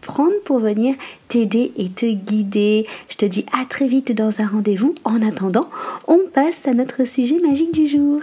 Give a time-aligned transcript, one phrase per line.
[0.00, 0.94] prendre pour venir
[1.28, 2.86] t'aider et te guider.
[3.08, 4.94] Je te dis à très vite dans un rendez-vous.
[5.04, 5.68] En attendant,
[6.06, 8.20] on passe à notre sujet magique du jour.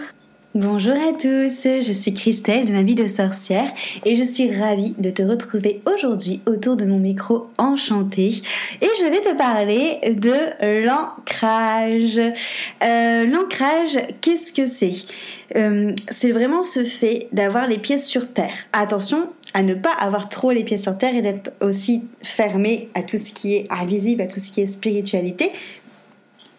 [0.54, 3.70] Bonjour à tous, je suis Christelle de ma vie de sorcière
[4.06, 8.40] et je suis ravie de te retrouver aujourd'hui autour de mon micro enchanté
[8.80, 12.18] et je vais te parler de l'ancrage.
[12.82, 14.94] Euh, l'ancrage, qu'est-ce que c'est?
[15.54, 18.56] Euh, C'est vraiment ce fait d'avoir les pieds sur terre.
[18.72, 23.02] Attention, à ne pas avoir trop les pieds sur terre et d'être aussi fermé à
[23.02, 25.50] tout ce qui est invisible, à tout ce qui est spiritualité.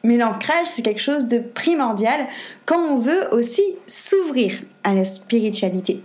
[0.04, 2.28] Mais l'ancrage, c'est quelque chose de primordial
[2.66, 6.02] quand on veut aussi s'ouvrir à la spiritualité.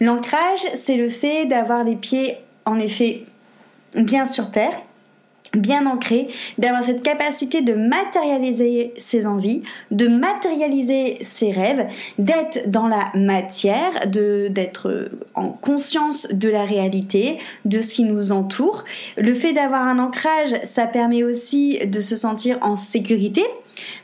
[0.00, 3.24] L'ancrage, c'est le fait d'avoir les pieds, en effet,
[3.94, 4.76] bien sur terre,
[5.60, 6.28] bien ancré,
[6.58, 11.86] d'avoir cette capacité de matérialiser ses envies, de matérialiser ses rêves,
[12.18, 18.84] d'être dans la matière, d'être en conscience de la réalité, de ce qui nous entoure.
[19.16, 23.44] Le fait d'avoir un ancrage, ça permet aussi de se sentir en sécurité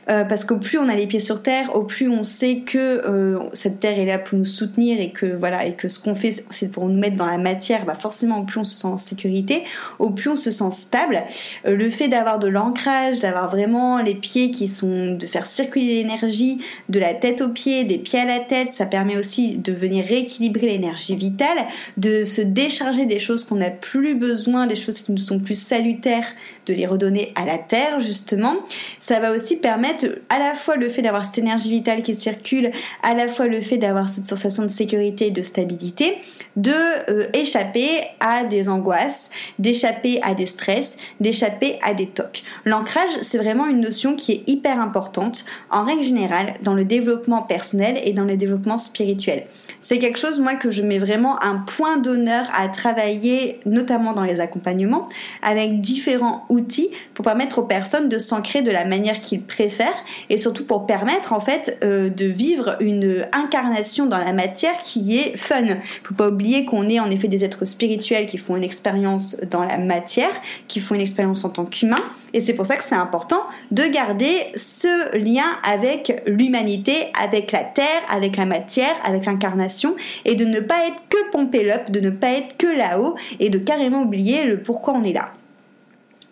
[0.09, 2.77] euh, parce qu'au plus on a les pieds sur terre, au plus on sait que
[2.77, 6.15] euh, cette terre est là pour nous soutenir et que voilà et que ce qu'on
[6.15, 8.87] fait c'est pour nous mettre dans la matière, bah forcément au plus on se sent
[8.87, 9.63] en sécurité,
[9.99, 11.23] au plus on se sent stable.
[11.65, 16.03] Euh, le fait d'avoir de l'ancrage, d'avoir vraiment les pieds qui sont de faire circuler
[16.03, 19.73] l'énergie de la tête aux pieds, des pieds à la tête, ça permet aussi de
[19.73, 21.57] venir rééquilibrer l'énergie vitale,
[21.97, 25.59] de se décharger des choses qu'on n'a plus besoin, des choses qui nous sont plus
[25.59, 26.27] salutaires,
[26.65, 28.55] de les redonner à la terre justement.
[28.99, 32.71] Ça va aussi permettre à la fois le fait d'avoir cette énergie vitale qui circule,
[33.03, 36.17] à la fois le fait d'avoir cette sensation de sécurité et de stabilité,
[36.55, 36.71] de
[37.09, 42.43] euh, échapper à des angoisses, d'échapper à des stress, d'échapper à des tocs.
[42.65, 47.41] L'ancrage, c'est vraiment une notion qui est hyper importante en règle générale dans le développement
[47.41, 49.45] personnel et dans le développement spirituel.
[49.81, 54.23] C'est quelque chose moi que je mets vraiment un point d'honneur à travailler notamment dans
[54.23, 55.07] les accompagnements
[55.41, 60.37] avec différents outils pour permettre aux personnes de s'ancrer de la manière qu'ils préfèrent et
[60.37, 65.37] surtout pour permettre en fait euh, de vivre une incarnation dans la matière qui est
[65.37, 65.65] fun.
[66.03, 69.63] Faut pas oublier qu'on est en effet des êtres spirituels qui font une expérience dans
[69.63, 70.31] la matière,
[70.67, 72.01] qui font une expérience en tant qu'humain
[72.35, 77.63] et c'est pour ça que c'est important de garder ce lien avec l'humanité, avec la
[77.63, 79.95] terre, avec la matière, avec l'incarnation
[80.25, 83.57] et de ne pas être que pompé de ne pas être que là-haut et de
[83.57, 85.31] carrément oublier le pourquoi on est là.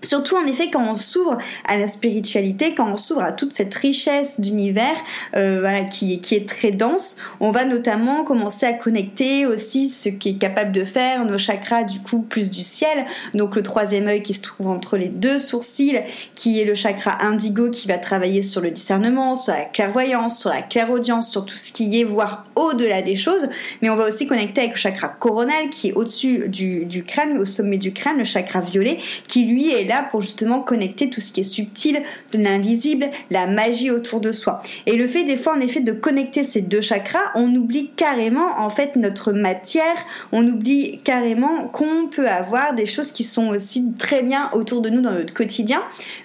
[0.03, 3.73] Surtout en effet quand on s'ouvre à la spiritualité, quand on s'ouvre à toute cette
[3.73, 4.95] richesse d'univers
[5.35, 10.09] euh, voilà, qui, qui est très dense, on va notamment commencer à connecter aussi ce
[10.09, 13.05] qui est capable de faire nos chakras du coup plus du ciel.
[13.33, 15.99] Donc le troisième œil qui se trouve entre les deux sourcils,
[16.35, 20.49] qui est le chakra indigo qui va travailler sur le discernement, sur la clairvoyance, sur
[20.49, 23.47] la clairaudience, sur tout ce qui est voir au-delà des choses.
[23.81, 27.37] Mais on va aussi connecter avec le chakra coronal qui est au-dessus du, du crâne,
[27.37, 31.21] au sommet du crâne, le chakra violet, qui lui est là pour justement connecter tout
[31.21, 34.63] ce qui est subtil, de l'invisible, la magie autour de soi.
[34.85, 38.59] Et le fait des fois en effet de connecter ces deux chakras, on oublie carrément
[38.59, 39.83] en fait notre matière,
[40.31, 44.89] on oublie carrément qu'on peut avoir des choses qui sont aussi très bien autour de
[44.89, 45.83] nous dans notre quotidien.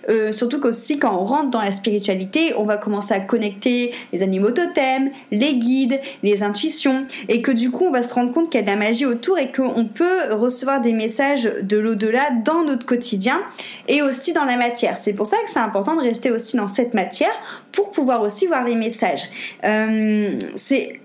[0.09, 4.23] Euh, surtout qu'aussi quand on rentre dans la spiritualité, on va commencer à connecter les
[4.23, 8.51] animaux totems, les guides, les intuitions, et que du coup on va se rendre compte
[8.51, 12.31] qu'il y a de la magie autour et qu'on peut recevoir des messages de l'au-delà
[12.45, 13.41] dans notre quotidien
[13.87, 14.99] et aussi dans la matière.
[14.99, 17.33] C'est pour ça que c'est important de rester aussi dans cette matière
[17.73, 19.29] pour pouvoir aussi voir les messages.
[19.65, 21.01] Euh, c'est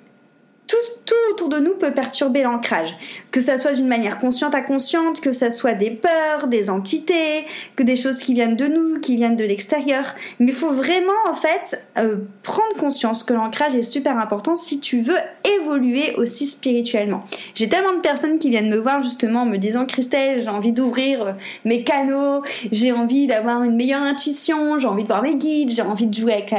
[0.67, 2.95] tout tout autour de nous peut perturber l'ancrage.
[3.31, 7.45] Que ça soit d'une manière consciente à consciente, que ça soit des peurs, des entités,
[7.75, 10.15] que des choses qui viennent de nous, qui viennent de l'extérieur.
[10.39, 14.79] Mais il faut vraiment en fait euh, prendre conscience que l'ancrage est super important si
[14.79, 15.17] tu veux
[15.59, 17.23] évoluer aussi spirituellement.
[17.55, 20.71] J'ai tellement de personnes qui viennent me voir justement en me disant Christelle, j'ai envie
[20.71, 21.31] d'ouvrir euh,
[21.65, 25.81] mes canaux, j'ai envie d'avoir une meilleure intuition, j'ai envie de voir mes guides, j'ai
[25.81, 26.51] envie de jouer avec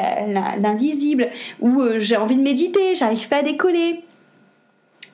[0.60, 1.28] l'invisible,
[1.60, 4.04] ou euh, j'ai envie de méditer, j'arrive pas à décoller.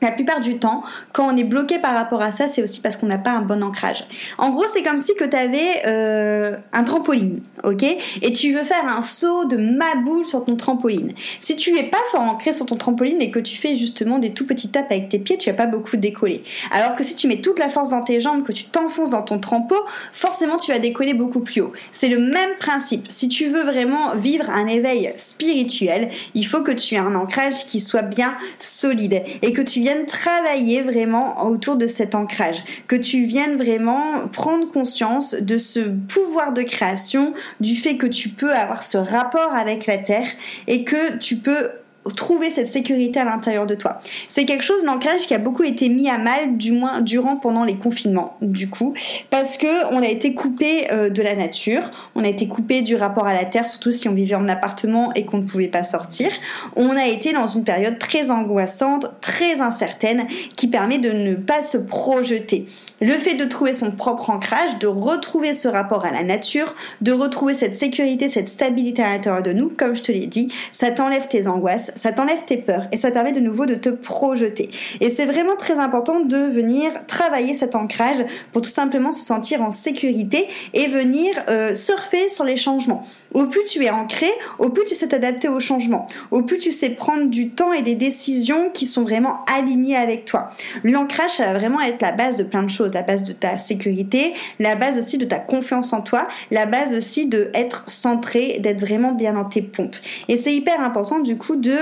[0.02, 0.82] La plupart du temps,
[1.12, 3.42] quand on est bloqué par rapport à ça, c'est aussi parce qu'on n'a pas un
[3.42, 4.04] bon ancrage.
[4.38, 7.84] En gros, c'est comme si tu avais euh, un trampoline, ok?
[8.22, 11.12] Et tu veux faire un saut de maboule sur ton trampoline.
[11.40, 14.32] Si tu es pas fort ancré sur ton trampoline et que tu fais justement des
[14.32, 16.44] tout petits tapes avec tes pieds, tu vas pas beaucoup décoller.
[16.70, 19.22] Alors que si tu mets toute la force dans tes jambes, que tu t'enfonces dans
[19.22, 19.76] ton trampo,
[20.12, 21.72] forcément tu vas décoller beaucoup plus haut.
[21.92, 23.06] C'est le même principe.
[23.10, 27.66] Si tu veux vraiment vivre un éveil spirituel, il faut que tu aies un ancrage
[27.66, 32.96] qui soit bien solide et que tu viennes travailler vraiment autour de cet ancrage, que
[32.96, 38.52] tu viennes vraiment prendre conscience de ce pouvoir de création, du fait que tu peux
[38.52, 40.28] avoir ce rapport avec la Terre
[40.66, 41.70] et que tu peux
[42.16, 44.00] trouver cette sécurité à l'intérieur de toi.
[44.28, 47.64] C'est quelque chose d'ancrage qui a beaucoup été mis à mal, du moins durant pendant
[47.64, 48.94] les confinements, du coup,
[49.30, 51.82] parce que on a été coupé euh, de la nature,
[52.14, 55.12] on a été coupé du rapport à la terre, surtout si on vivait en appartement
[55.14, 56.30] et qu'on ne pouvait pas sortir.
[56.76, 60.26] On a été dans une période très angoissante, très incertaine,
[60.56, 62.66] qui permet de ne pas se projeter.
[63.00, 67.12] Le fait de trouver son propre ancrage, de retrouver ce rapport à la nature, de
[67.12, 70.90] retrouver cette sécurité, cette stabilité à l'intérieur de nous, comme je te l'ai dit, ça
[70.90, 74.70] t'enlève tes angoisses, ça t'enlève tes peurs et ça permet de nouveau de te projeter.
[75.00, 79.62] Et c'est vraiment très important de venir travailler cet ancrage pour tout simplement se sentir
[79.62, 83.06] en sécurité et venir euh, surfer sur les changements.
[83.32, 84.26] Au plus tu es ancré,
[84.58, 87.82] au plus tu sais t'adapter aux changements, au plus tu sais prendre du temps et
[87.82, 90.52] des décisions qui sont vraiment alignées avec toi.
[90.84, 93.58] L'ancrage, ça va vraiment être la base de plein de choses, la base de ta
[93.58, 98.58] sécurité, la base aussi de ta confiance en toi, la base aussi de être centré,
[98.60, 99.96] d'être vraiment bien dans tes pompes.
[100.28, 101.76] Et c'est hyper important du coup de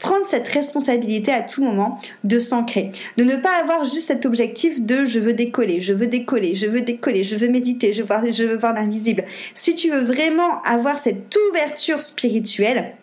[0.00, 4.80] prendre cette responsabilité à tout moment de s'ancrer, de ne pas avoir juste cet objectif
[4.80, 8.08] de je veux décoller, je veux décoller, je veux décoller, je veux méditer, je veux
[8.08, 9.24] voir, je veux voir l'invisible.
[9.54, 12.94] Si tu veux vraiment avoir cette ouverture spirituelle,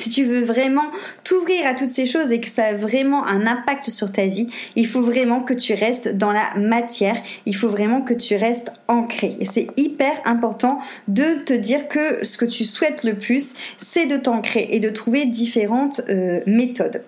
[0.00, 0.90] si tu veux vraiment
[1.24, 4.48] t'ouvrir à toutes ces choses et que ça a vraiment un impact sur ta vie,
[4.76, 7.16] il faut vraiment que tu restes dans la matière,
[7.46, 9.36] il faut vraiment que tu restes ancré.
[9.40, 14.06] Et c'est hyper important de te dire que ce que tu souhaites le plus, c'est
[14.06, 17.02] de t'ancrer et de trouver différentes euh, méthodes.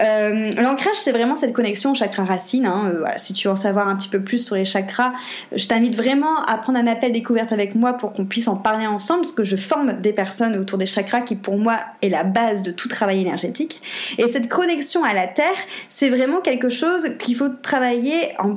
[0.00, 2.66] Euh, l'ancrage, c'est vraiment cette connexion au chakra racine.
[2.66, 2.92] Hein.
[2.94, 5.12] Euh, si tu veux en savoir un petit peu plus sur les chakras,
[5.54, 8.86] je t'invite vraiment à prendre un appel découverte avec moi pour qu'on puisse en parler
[8.86, 12.24] ensemble, parce que je forme des personnes autour des chakras qui pour moi est la
[12.32, 13.82] base de tout travail énergétique.
[14.18, 15.46] Et cette connexion à la Terre,
[15.88, 18.56] c'est vraiment quelque chose qu'il faut travailler en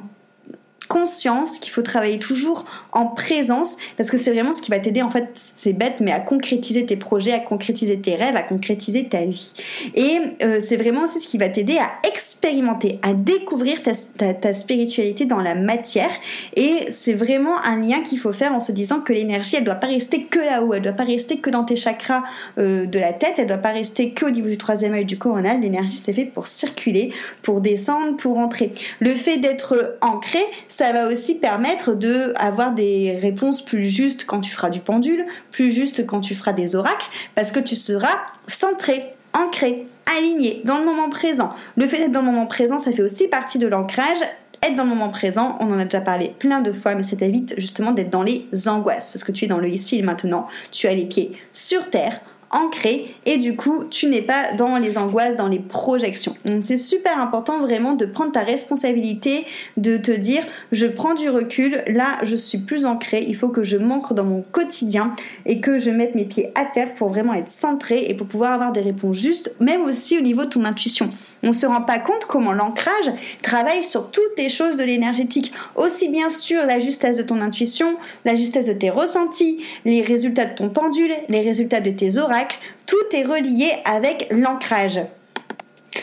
[0.87, 5.01] conscience qu'il faut travailler toujours en présence parce que c'est vraiment ce qui va t'aider
[5.01, 9.05] en fait c'est bête mais à concrétiser tes projets à concrétiser tes rêves à concrétiser
[9.05, 9.53] ta vie.
[9.95, 15.25] Et euh, c'est vraiment aussi ce qui va t'aider à expérimenter à découvrir ta, spiritualité
[15.25, 16.09] dans la matière.
[16.55, 19.75] Et c'est vraiment un lien qu'il faut faire en se disant que l'énergie elle doit
[19.75, 22.23] pas rester que là-haut elle doit pas rester que dans tes chakras
[22.57, 25.17] euh, de la tête elle doit pas rester que au niveau du troisième œil du
[25.17, 25.61] coronal.
[25.61, 28.71] L'énergie c'est fait pour circuler pour descendre pour entrer.
[28.99, 30.39] Le fait d'être ancré
[30.75, 35.23] ça va aussi permettre de avoir des réponses plus justes quand tu feras du pendule,
[35.51, 37.05] plus justes quand tu feras des oracles,
[37.35, 38.17] parce que tu seras
[38.47, 39.85] centré, ancré,
[40.17, 41.53] aligné dans le moment présent.
[41.75, 44.17] Le fait d'être dans le moment présent, ça fait aussi partie de l'ancrage
[44.63, 47.17] être dans le moment présent, on en a déjà parlé plein de fois, mais ça
[47.17, 50.47] t'évite justement d'être dans les angoisses, parce que tu es dans le ici et maintenant,
[50.71, 52.21] tu as les pieds sur terre,
[52.53, 56.35] ancré et du coup tu n'es pas dans les angoisses, dans les projections.
[56.45, 59.45] Donc c'est super important vraiment de prendre ta responsabilité,
[59.77, 63.63] de te dire je prends du recul, là je suis plus ancré, il faut que
[63.63, 65.13] je m'ancre dans mon quotidien
[65.45, 68.53] et que je mette mes pieds à terre pour vraiment être centré et pour pouvoir
[68.53, 71.09] avoir des réponses justes, même aussi au niveau de ton intuition.
[71.43, 75.51] On ne se rend pas compte comment l'ancrage travaille sur toutes les choses de l'énergétique,
[75.75, 80.45] aussi bien sur la justesse de ton intuition, la justesse de tes ressentis, les résultats
[80.45, 85.01] de ton pendule, les résultats de tes oracles, tout est relié avec l'ancrage.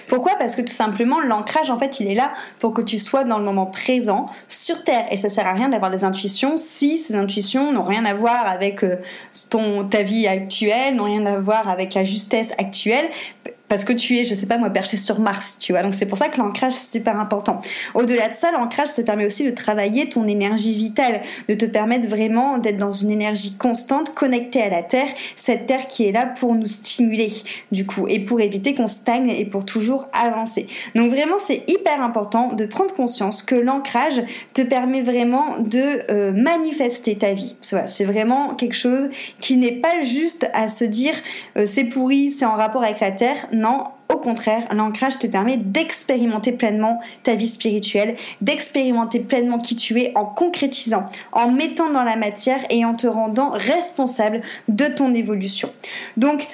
[0.08, 0.34] Pourquoi?
[0.38, 3.38] Parce que tout simplement, l'ancrage, en fait, il est là pour que tu sois dans
[3.38, 5.06] le moment présent, sur Terre.
[5.10, 8.46] Et ça sert à rien d'avoir des intuitions si ces intuitions n'ont rien à voir
[8.46, 8.96] avec euh,
[9.50, 13.08] ton, ta vie actuelle, n'ont rien à voir avec la justesse actuelle
[13.70, 15.82] parce que tu es, je sais pas moi, perché sur Mars, tu vois.
[15.82, 17.60] Donc c'est pour ça que l'ancrage c'est super important.
[17.94, 22.08] Au-delà de ça, l'ancrage ça permet aussi de travailler ton énergie vitale, de te permettre
[22.08, 26.26] vraiment d'être dans une énergie constante, connectée à la Terre, cette Terre qui est là
[26.26, 27.30] pour nous stimuler,
[27.70, 30.66] du coup, et pour éviter qu'on stagne et pour toujours avancer.
[30.96, 34.20] Donc vraiment c'est hyper important de prendre conscience que l'ancrage
[34.52, 37.54] te permet vraiment de euh, manifester ta vie.
[37.60, 41.14] C'est vraiment quelque chose qui n'est pas juste à se dire
[41.56, 45.58] euh, c'est pourri, c'est en rapport avec la Terre non, au contraire, l'ancrage te permet
[45.58, 52.02] d'expérimenter pleinement ta vie spirituelle, d'expérimenter pleinement qui tu es en concrétisant, en mettant dans
[52.02, 55.70] la matière et en te rendant responsable de ton évolution.
[56.16, 56.48] Donc,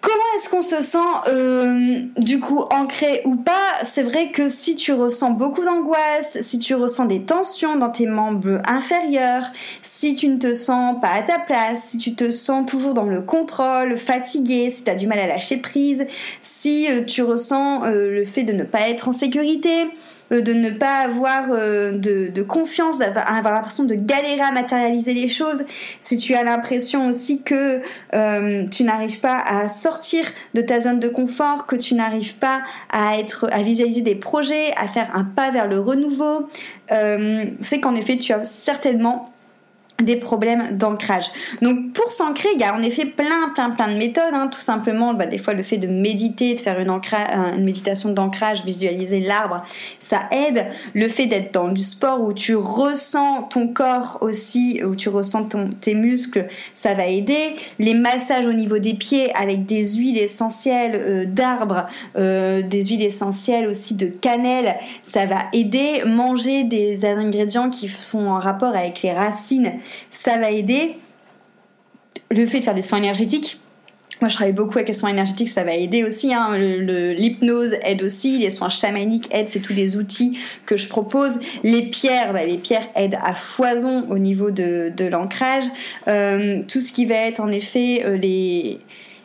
[0.00, 3.72] Comment est-ce qu'on se sent euh, du coup ancré ou pas?
[3.82, 8.06] C'est vrai que si tu ressens beaucoup d'angoisse, si tu ressens des tensions dans tes
[8.06, 9.44] membres inférieurs,
[9.82, 13.04] si tu ne te sens pas à ta place, si tu te sens toujours dans
[13.04, 16.06] le contrôle, fatigué, si tu as du mal à lâcher prise,
[16.40, 19.86] si euh, tu ressens euh, le fait de ne pas être en sécurité,
[20.30, 25.64] de ne pas avoir euh, de, confiance, d'avoir l'impression de galérer à matérialiser les choses,
[26.00, 27.80] si tu as l'impression aussi que
[28.14, 32.62] euh, tu n'arrives pas à sortir de ta zone de confort, que tu n'arrives pas
[32.90, 36.48] à être, à visualiser des projets, à faire un pas vers le renouveau,
[37.60, 39.29] c'est qu'en effet tu as certainement
[40.02, 41.26] des problèmes d'ancrage.
[41.62, 44.32] Donc pour s'ancrer, il y a en effet plein plein plein de méthodes.
[44.32, 44.48] Hein.
[44.48, 48.64] Tout simplement, bah, des fois le fait de méditer, de faire une, une méditation d'ancrage,
[48.64, 49.62] visualiser l'arbre,
[49.98, 50.66] ça aide.
[50.94, 55.48] Le fait d'être dans du sport où tu ressens ton corps aussi, où tu ressens
[55.80, 57.56] tes muscles, ça va aider.
[57.78, 63.02] Les massages au niveau des pieds avec des huiles essentielles euh, d'arbres, euh, des huiles
[63.02, 66.02] essentielles aussi de cannelle, ça va aider.
[66.06, 69.72] Manger des ingrédients qui sont en rapport avec les racines
[70.10, 70.96] ça va aider.
[72.30, 73.60] Le fait de faire des soins énergétiques,
[74.20, 76.34] moi, je travaille beaucoup avec les soins énergétiques, ça va aider aussi.
[76.34, 76.58] Hein.
[76.58, 81.40] L'hypnose aide aussi, les soins chamaniques aident, c'est tous des outils que je propose.
[81.62, 85.64] Les pierres, bah, les pierres aident à foison au niveau de, l'ancrage.
[86.06, 88.80] Euh, tout ce qui va être en effet euh, les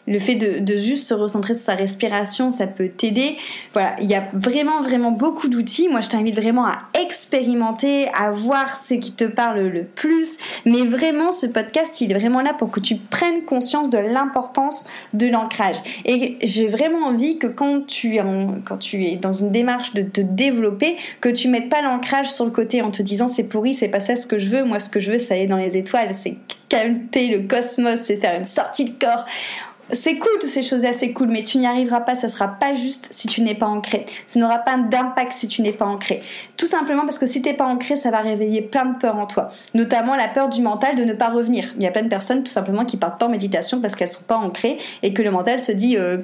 [0.07, 3.37] le fait de, juste se recentrer sur sa respiration, ça peut t'aider.
[3.73, 5.89] Voilà, il y a vraiment, vraiment beaucoup d'outils.
[5.89, 10.37] Moi, je t'invite vraiment à expérimenter, à voir ce qui te parle le plus.
[10.65, 14.85] Mais vraiment, ce podcast, il est vraiment là pour que tu prennes conscience de l'importance
[15.13, 15.77] de l'ancrage.
[16.05, 21.29] Et j'ai vraiment envie que quand tu, es dans une démarche de te développer, que
[21.29, 24.15] tu mettes pas l'ancrage sur le côté en te disant c'est pourri, c'est pas ça
[24.15, 24.63] ce que je veux.
[24.63, 26.37] Moi, ce que je veux, c'est aller dans les étoiles, c'est
[26.69, 29.25] calmer le cosmos, c'est faire une sortie de corps
[29.91, 32.47] c'est cool toutes ces choses là c'est cool mais tu n'y arriveras pas ça sera
[32.47, 34.05] pas juste si tu n'es pas ancré.
[34.27, 36.21] Ça n'aura pas d'impact si tu n'es pas ancré.
[36.57, 39.27] Tout simplement parce que si t'es pas ancré ça va réveiller plein de peurs en
[39.27, 39.51] toi.
[39.73, 41.73] Notamment la peur du mental de ne pas revenir.
[41.77, 44.07] Il y a plein de personnes tout simplement qui partent pas en méditation parce qu'elles
[44.07, 46.17] sont pas ancrées et que le mental se dit euh,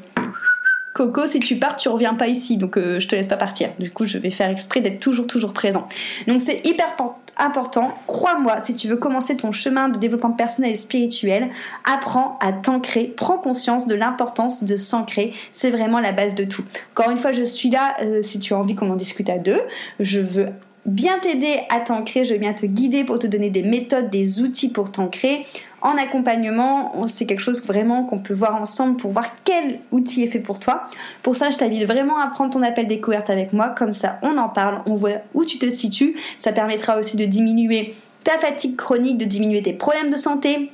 [1.27, 3.70] Si tu pars, tu reviens pas ici, donc euh, je te laisse pas partir.
[3.79, 5.88] Du coup, je vais faire exprès d'être toujours, toujours présent.
[6.27, 6.96] Donc c'est hyper
[7.38, 7.93] important.
[8.08, 11.50] Crois-moi, si tu veux commencer ton chemin de développement personnel et spirituel,
[11.86, 15.34] apprends à t'ancrer, prends conscience de l'importance de s'ancrer.
[15.51, 16.63] C'est vraiment la base de tout.
[16.96, 19.38] Encore une fois, je suis là euh, si tu as envie qu'on en discute à
[19.38, 19.60] deux.
[20.00, 20.48] Je veux
[20.85, 24.41] bien t'aider à t'ancrer, je vais bien te guider pour te donner des méthodes, des
[24.41, 25.45] outils pour t'ancrer.
[25.81, 30.27] En accompagnement, c'est quelque chose vraiment qu'on peut voir ensemble pour voir quel outil est
[30.27, 30.89] fait pour toi.
[31.23, 34.38] Pour ça, je t'invite vraiment à prendre ton appel découverte avec moi, comme ça on
[34.38, 36.15] en parle, on voit où tu te situes.
[36.38, 40.71] Ça permettra aussi de diminuer ta fatigue chronique, de diminuer tes problèmes de santé,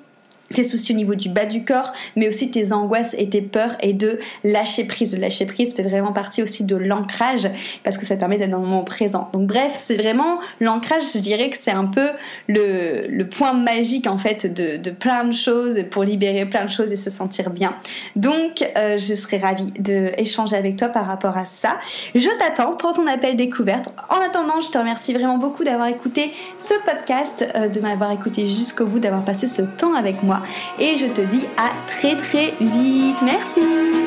[0.53, 3.75] tes soucis au niveau du bas du corps, mais aussi tes angoisses et tes peurs
[3.81, 5.17] et de lâcher prise.
[5.17, 7.49] Lâcher prise fait vraiment partie aussi de l'ancrage
[7.83, 9.29] parce que ça permet d'être dans le moment présent.
[9.33, 12.09] Donc bref, c'est vraiment l'ancrage, je dirais que c'est un peu
[12.47, 16.95] le, point magique en fait de, plein de choses pour libérer plein de choses et
[16.95, 17.75] se sentir bien.
[18.15, 21.77] Donc euh, je serais ravie d'échanger avec toi par rapport à ça.
[22.15, 23.89] Je t'attends pour ton appel découverte.
[24.09, 28.47] En attendant, je te remercie vraiment beaucoup d'avoir écouté ce podcast, euh, de m'avoir écouté
[28.47, 30.23] jusqu'au bout, d'avoir passé ce temps avec
[30.79, 33.21] et je te dis à très très vite.
[33.23, 34.06] Merci